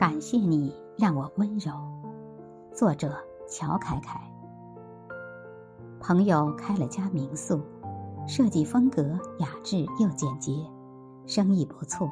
[0.00, 1.70] 感谢你让我温柔。
[2.74, 4.18] 作者：乔凯凯。
[6.00, 7.60] 朋友开了家民宿，
[8.26, 9.02] 设计风格
[9.40, 10.54] 雅致又简洁，
[11.26, 12.10] 生意不错。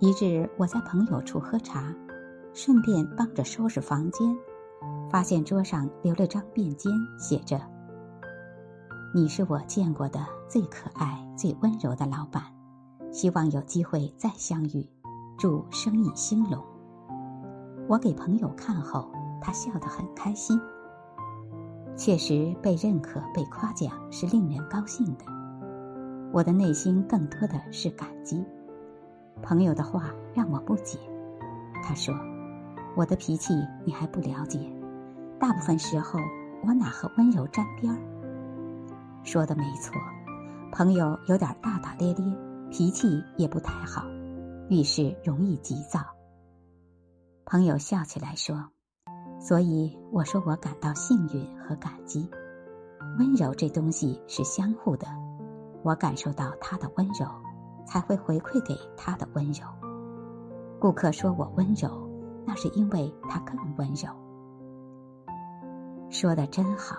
[0.00, 1.94] 一日我在朋友处喝茶，
[2.52, 4.36] 顺便帮着收拾房间，
[5.10, 7.58] 发现桌上留了张便笺，写着
[9.16, 12.42] ：“你是我见过的最可爱、最温柔的老板，
[13.10, 14.86] 希望有机会再相遇。”
[15.38, 16.62] 祝生意兴隆。
[17.88, 20.60] 我给朋友看后，他笑得很开心。
[21.94, 25.24] 确实，被认可、被夸奖是令人高兴的。
[26.32, 28.44] 我的内心更多的是感激。
[29.42, 30.98] 朋友的话让我不解。
[31.82, 32.14] 他说
[32.96, 34.58] ：“我的脾气你还不了解，
[35.38, 36.18] 大部分时候
[36.66, 37.98] 我哪和温柔沾边儿？”
[39.22, 39.94] 说的没错，
[40.72, 42.24] 朋友有点大大咧咧，
[42.70, 44.02] 脾气也不太好。
[44.68, 46.00] 遇事容易急躁。
[47.44, 48.68] 朋友笑起来说
[49.38, 52.28] ：“所以我说我感到幸运和感激。
[53.18, 55.06] 温柔这东西是相互的，
[55.84, 57.26] 我感受到他的温柔，
[57.86, 59.64] 才会回馈给他的温柔。
[60.80, 62.10] 顾客说我温柔，
[62.44, 64.08] 那是因为他更温柔。
[66.10, 66.96] 说的真好，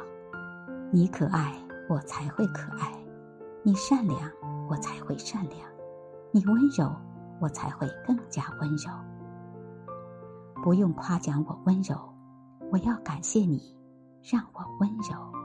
[0.94, 1.54] 你可爱，
[1.90, 2.88] 我才会可爱；
[3.62, 4.32] 你善良，
[4.70, 5.68] 我才会善良；
[6.32, 6.90] 你温柔。”
[7.40, 8.92] 我才会更加温柔。
[10.64, 11.96] 不用夸奖我温柔，
[12.72, 13.78] 我要感谢你，
[14.24, 15.37] 让我温柔。